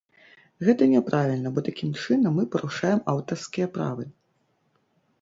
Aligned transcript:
Гэта 0.67 0.87
няправільна, 0.93 1.51
бо 1.59 1.65
такім 1.69 1.93
чынам 2.05 2.31
мы 2.41 2.49
парушаем 2.57 2.99
аўтарскія 3.17 3.67
правы. 3.81 4.03